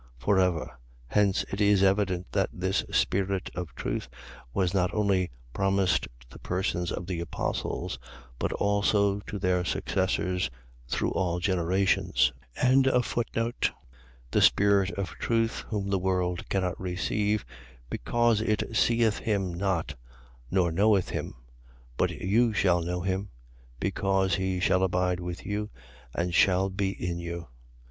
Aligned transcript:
For 0.17 0.39
ever.. 0.39 0.79
.Hence 1.09 1.45
it 1.51 1.61
is 1.61 1.83
evident 1.83 2.25
that 2.31 2.49
this 2.51 2.83
Spirit 2.89 3.51
of 3.53 3.75
Truth 3.75 4.09
was 4.51 4.73
not 4.73 4.91
only 4.95 5.29
promised 5.53 6.05
to 6.21 6.27
the 6.31 6.39
persons 6.39 6.91
of 6.91 7.05
the 7.05 7.19
apostles, 7.19 7.99
but 8.39 8.51
also 8.53 9.19
to 9.19 9.37
their 9.37 9.63
successors 9.63 10.49
through 10.87 11.11
all 11.11 11.39
generations. 11.39 12.33
14:17. 12.57 13.69
The 14.31 14.41
spirit 14.41 14.89
of 14.97 15.09
truth, 15.19 15.65
whom 15.67 15.91
the 15.91 15.99
world 15.99 16.49
cannot 16.49 16.81
receive, 16.81 17.45
because 17.91 18.41
it 18.41 18.75
seeth 18.75 19.19
him 19.19 19.53
not, 19.53 19.93
nor 20.49 20.71
knoweth 20.71 21.09
him. 21.09 21.35
But 21.97 22.09
you 22.09 22.53
shall 22.53 22.81
know 22.81 23.01
him; 23.01 23.29
because 23.79 24.33
he 24.33 24.59
shall 24.59 24.81
abide 24.81 25.19
with 25.19 25.45
you 25.45 25.69
and 26.15 26.33
shall 26.33 26.71
be 26.71 26.89
in 26.89 27.19
you. 27.19 27.49